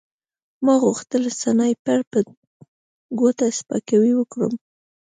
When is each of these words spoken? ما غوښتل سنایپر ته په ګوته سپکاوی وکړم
ما 0.65 0.73
غوښتل 0.83 1.23
سنایپر 1.41 1.99
ته 2.01 2.09
په 2.11 2.19
ګوته 3.19 3.45
سپکاوی 3.59 4.13
وکړم 4.15 4.53